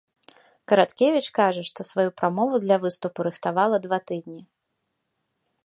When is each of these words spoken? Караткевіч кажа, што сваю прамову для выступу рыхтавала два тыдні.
Караткевіч 0.71 1.27
кажа, 1.39 1.61
што 1.69 1.79
сваю 1.89 2.09
прамову 2.21 2.55
для 2.65 2.77
выступу 2.85 3.27
рыхтавала 3.29 3.77
два 3.85 3.99
тыдні. 4.13 4.41